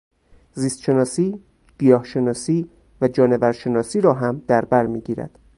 زیستشناسی، 0.61 1.41
گیاه 1.79 2.03
شناسی 2.03 2.69
و 3.01 3.07
جانور 3.07 3.51
شناسی 3.51 4.01
را 4.01 4.13
هم 4.13 4.41
در 4.47 4.65
بر 4.65 4.85
می 4.87 5.01
گیرد. 5.01 5.39